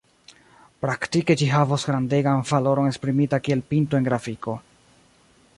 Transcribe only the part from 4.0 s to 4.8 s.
en grafiko.